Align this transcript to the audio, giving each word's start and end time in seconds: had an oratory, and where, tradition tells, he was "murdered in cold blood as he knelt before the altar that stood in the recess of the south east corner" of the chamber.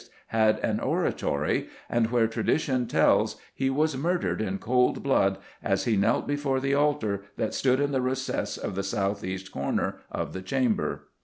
had 0.29 0.57
an 0.61 0.79
oratory, 0.79 1.69
and 1.87 2.09
where, 2.09 2.25
tradition 2.25 2.87
tells, 2.87 3.35
he 3.53 3.69
was 3.69 3.95
"murdered 3.95 4.41
in 4.41 4.57
cold 4.57 5.03
blood 5.03 5.37
as 5.61 5.83
he 5.85 5.95
knelt 5.95 6.25
before 6.27 6.59
the 6.59 6.73
altar 6.73 7.21
that 7.37 7.53
stood 7.53 7.79
in 7.79 7.91
the 7.91 8.01
recess 8.01 8.57
of 8.57 8.73
the 8.73 8.81
south 8.81 9.23
east 9.23 9.51
corner" 9.51 9.97
of 10.11 10.33
the 10.33 10.41
chamber. 10.41 11.03